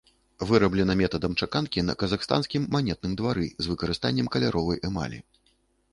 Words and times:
Выраблена 0.51 0.93
метадам 1.01 1.35
чаканкі 1.45 1.83
на 1.91 1.95
казахстанскім 2.03 2.67
манетным 2.77 3.13
двары 3.23 3.45
з 3.67 3.75
выкарыстаннем 3.75 4.33
каляровай 4.37 4.77
эмалі. 4.91 5.19